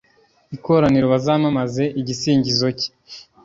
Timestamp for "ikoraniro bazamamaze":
0.55-1.83